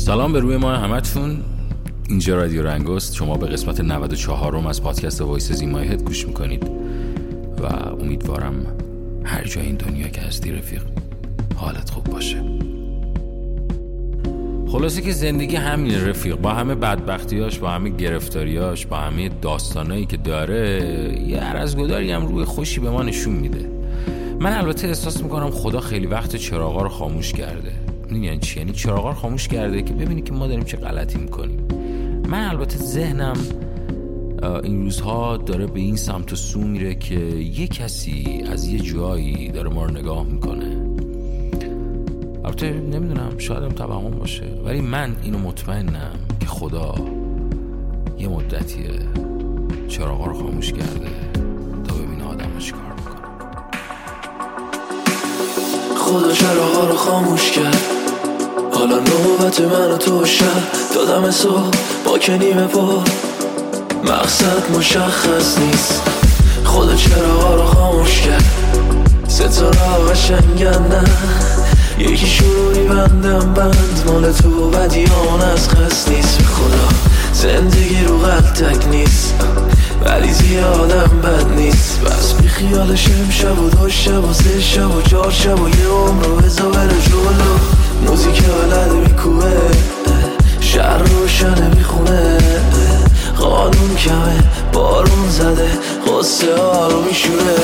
[0.00, 1.36] سلام به روی ما همتون.
[2.08, 6.70] اینجا رادیو رنگست شما به قسمت 94 م از پادکست وایس زیمای هد گوش می‌کنید
[7.62, 7.66] و
[8.02, 8.66] امیدوارم
[9.24, 10.82] هر جای این دنیا که هستی رفیق
[11.56, 12.42] حالت خوب باشه.
[14.72, 16.36] خلاصه که زندگی همین رفیق.
[16.36, 20.84] با همه بدبختیاش با همه گرفتاریاش با همه داستانایی که داره
[21.26, 21.40] یه
[21.78, 23.70] گداری هم روی خوشی به ما نشون میده.
[24.40, 27.89] من البته احساس می‌کنم خدا خیلی وقت چراغا رو خاموش کرده.
[28.18, 31.60] یعنی چی؟ یعنی چراغا رو خاموش کرده که ببینی که ما داریم چه غلطی می‌کنیم.
[32.28, 33.36] من البته ذهنم
[34.62, 39.48] این روزها داره به این سمت و سو میره که یه کسی از یه جایی
[39.48, 40.76] داره ما رو نگاه می‌کنه.
[42.44, 44.44] البته نمی‌دونم شاید هم توهم باشه.
[44.64, 46.94] ولی من اینو مطمئنم که خدا
[48.18, 48.90] یه مدتیه
[49.88, 51.10] چراغا رو خاموش کرده
[51.88, 53.20] تا ببینه آدم کار می‌کنه.
[55.96, 57.99] خدا چراغا رو خاموش کرد.
[58.80, 60.44] حالا نوبت من و تو شب
[60.94, 61.70] دادم صبح
[62.04, 63.10] با کنیم پر
[64.04, 66.02] مقصد مشخص نیست.
[66.64, 68.44] خدا چراغا رو خاموش کرد.
[69.28, 69.78] ستاره
[70.10, 71.04] قشنگن نه.
[71.98, 74.02] یکی شروعی بندم بند.
[74.06, 76.38] مال تو بدیان از خست نیست.
[76.38, 76.88] به خدا
[77.32, 79.34] زندگی رو غلطک نیست.
[80.04, 82.00] ولی زیادم بد نیست.
[82.00, 82.96] بس بی خیال
[83.30, 86.68] شب و دو شب و سه شب و چار شب و یه عمر رو بزا
[86.68, 87.80] بره جلو.
[88.06, 89.52] موزیک بلد میکوه
[90.60, 92.38] شهر روشنه می‌خونه.
[93.38, 94.40] قانون کمه.
[94.72, 95.68] بارون زده.
[96.06, 97.60] غصه ها رو میشونه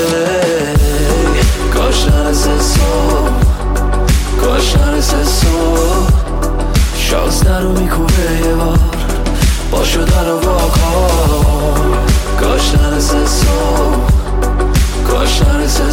[1.75, 3.31] کاش نرسه صبح
[4.41, 6.11] کاش نرسه صبح
[6.97, 8.79] شازده رو میکوبه یه بار.
[9.71, 10.41] باشو در و
[12.41, 14.11] کاش نرسه صبح
[15.09, 15.91] کاش نرسه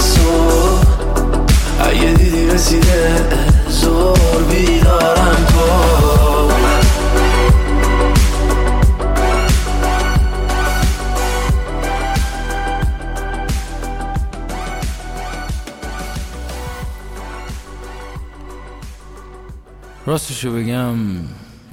[20.05, 20.95] راستشو بگم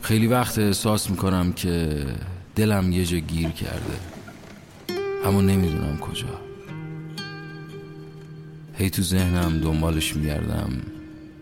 [0.02, 2.06] خیلی وقت احساس می‌کنم که
[2.56, 4.00] دلم یه جا گیر کرده.
[5.24, 6.40] اما نمی‌دونم کجا.
[8.74, 10.70] هی تو ذهنم دنبالش میگردم.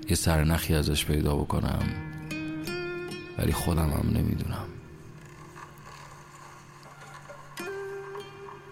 [0.08, 1.82] یه سرنخی ازش پیدا بکنم.
[3.38, 4.66] ولی خودم هم نمی‌دونم.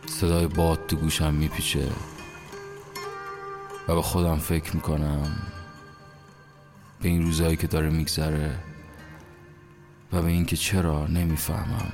[0.06, 1.88] صدای باد تو گوشم میپیچه.
[3.88, 5.36] و به خودم فکر می‌کنم.
[7.06, 8.58] به این روزهایی که داره میگذره
[10.12, 11.92] و به اینکه چرا نمی‌فهمم.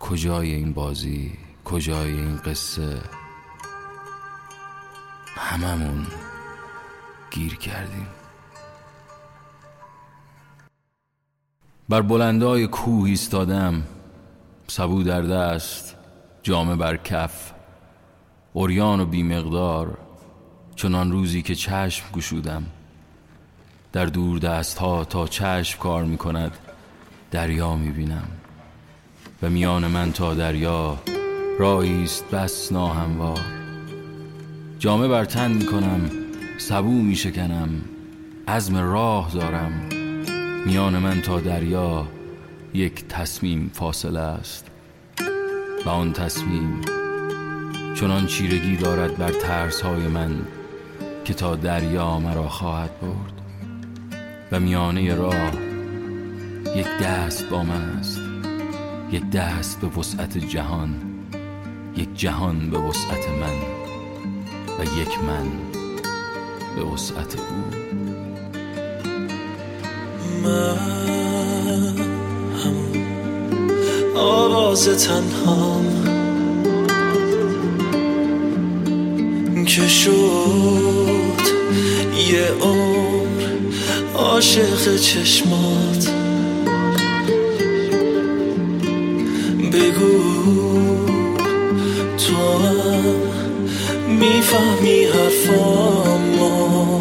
[0.00, 3.00] کجای این بازی؟ کجای این قصه؟
[5.36, 6.06] هممون
[7.30, 8.06] گیر کردیم.
[11.88, 13.82] بر بلندای کوه ایستادم.
[14.66, 15.96] سبو در دست
[16.42, 17.52] جامه بر کف.
[18.52, 20.03] اوریان و بیمقدار.
[20.76, 22.66] چنان روزی که چشم گشودم.
[23.92, 26.52] در دور دست ها تا چشم کار می کند
[27.30, 28.28] دریا می بینم
[29.42, 30.98] و میان من تا دریا
[31.58, 33.40] رایی است بس ناهموار.
[34.78, 36.10] جامه بر تن می کنم
[36.58, 37.68] سبو می شکنم
[38.48, 39.72] عزم راه دارم.
[40.66, 42.06] میان من تا دریا
[42.74, 44.66] یک تصمیم فاصله است.
[45.86, 46.80] و آن تصمیم
[47.94, 50.46] چنان چیرگی دارد بر ترس های من.
[51.24, 53.34] که تا دریا مرا خواهد برد.
[54.52, 55.52] و میانه راه
[56.76, 58.20] یک دست با من است
[59.12, 60.94] یک دست به وسعت جهان
[61.96, 63.58] یک جهان به وسعت من
[64.78, 65.46] و یک من
[66.76, 67.44] به وسعت او.
[70.44, 70.78] من
[72.64, 72.74] هم
[74.16, 75.86] آواز تنهام
[79.66, 80.83] که شد.
[82.34, 83.42] عمر
[84.14, 86.08] عاشق چشمات.
[89.72, 90.18] بگو
[92.18, 93.14] تو هم
[94.08, 97.00] می‌فهمی حرفامو.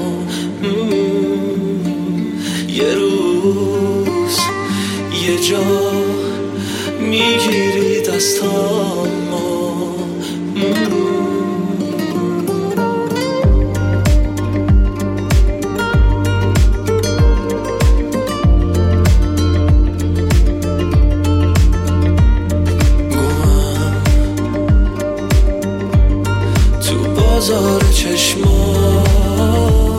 [2.68, 4.38] یه روز
[5.28, 5.92] یه جا
[7.00, 9.23] می‌گیری دستامو.
[27.44, 29.93] بازار چشمات.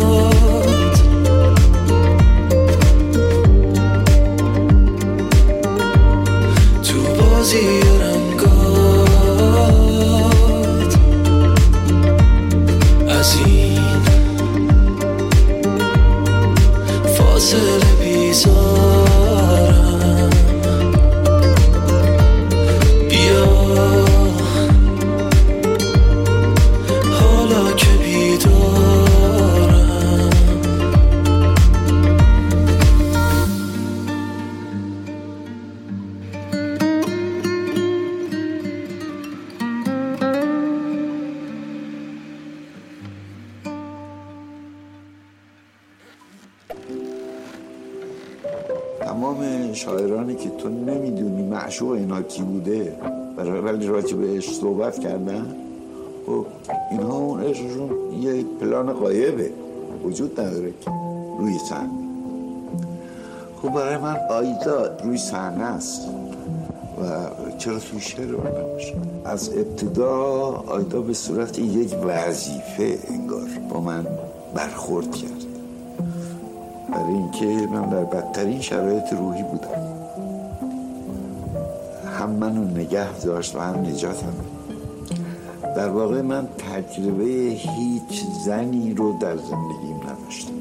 [49.14, 52.96] تمام شاعرانی که تو نمی‌دونی معشوق اینا کی بوده
[53.37, 55.56] ولی راجع به صحبت کردن
[56.26, 56.46] خب
[56.90, 57.90] اینها اون عشقشون
[58.20, 59.50] یه پلان قایبه
[60.05, 60.90] وجود نداره که
[61.38, 61.88] روی صحنه.
[63.62, 66.00] خب برای من آیدا روی صحنه است
[67.02, 67.05] و
[67.58, 68.94] چرا توی شعر نباشه؟
[69.25, 70.17] از ابتدا
[70.67, 74.06] آیدا به صورت یک وظیفه انگار با من
[74.55, 75.53] برخورد کرد.
[76.94, 79.69] برای اینکه من در بدترین شرایط روحی بودم.
[82.19, 84.35] هم منو نگه داشت و هم نجاتم.
[85.76, 87.25] در واقع من تجربه
[87.56, 90.52] هیچ زنی رو در زندگیم نداشتم.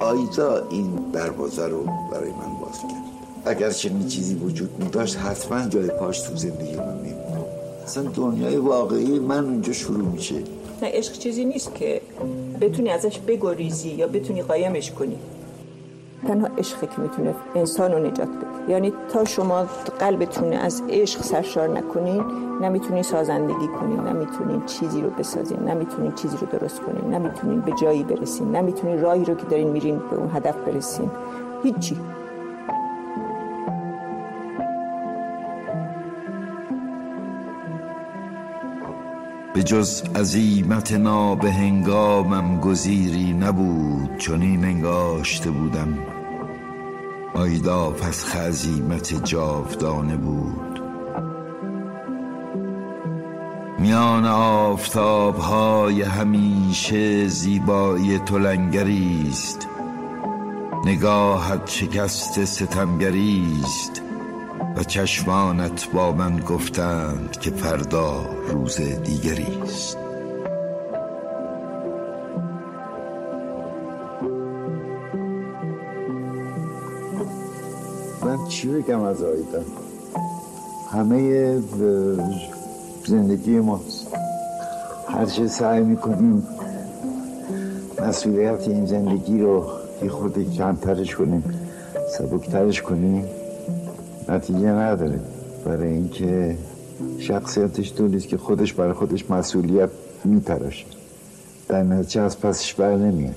[0.00, 3.00] آیدا این دروازه رو برای من باز کرد.
[3.44, 7.44] اگر چنین چیزی وجود می داشت حتما جای پاش تو زندگی من میمون
[7.84, 10.34] اصلا دنیای واقعی من اونجا شروع میشه.
[10.82, 12.00] نه عشق چیزی نیست که
[12.60, 15.16] بتونی ازش بگریزی یا بتونی قایمش کنی.
[16.26, 18.72] تنها عشقی که می‌تونه انسان رو نجات بده.
[18.72, 19.66] یعنی تا شما
[20.00, 22.24] قلبتون از عشق سرشار نکنین
[22.62, 28.02] نمی‌تونین سازندگی کنین نمی‌تونین چیزی رو بسازین نمی‌تونین چیزی رو درست کنین نمی‌تونین به جایی
[28.02, 31.10] برسین نمی‌تونین راهی رو که دارین میرین به اون هدف برسین.
[31.62, 31.96] هیچی.
[39.60, 40.92] به جز عزیمت
[41.34, 45.98] به هنگامم گزیری نبود چون این انگاشته بودم.
[47.34, 50.82] آیدا پس خزیمت جاودانه بود.
[53.78, 58.38] میان آفتاب های همیشه زیبایی تو
[59.30, 59.68] است.
[60.84, 64.02] نگاهت شکست ستمگری است.
[64.84, 69.96] چشمانت با من گفتند که فردا روز دیگری است.
[78.24, 79.62] من چی بگم از آیدا؟
[80.92, 81.58] همه
[83.06, 84.06] زندگی ماست.
[85.08, 86.46] هر چه سعی می‌کنیم
[88.02, 89.66] مسئولیت این زندگی رو
[90.02, 91.44] یه خورده کمترش کنیم
[92.18, 93.39] سبکترش کنیم.
[94.28, 95.20] نتیجه نداره.
[95.64, 96.58] برای اینکه
[97.18, 99.90] شخصیتش طوریست که خودش برای خودش مسئولیت
[100.24, 100.86] میتراشه.
[101.68, 103.34] در نتیجه از پسش بر نمیاد.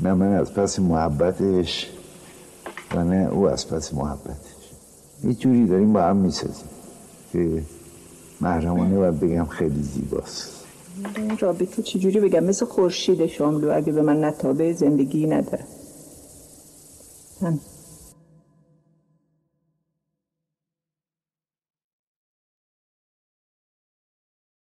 [0.00, 1.90] نه من از پس محبتش
[2.94, 4.34] و نه او از پس محبتش.
[5.24, 6.68] یه جوری داریم با هم می‌سازیم
[7.32, 7.62] که
[8.40, 10.50] محرمانه باید بگم خیلی زیباست.
[11.16, 15.64] این رابطه چجوری بگم؟ مثل خورشید شاملو اگه به من نتابه زندگی نداره.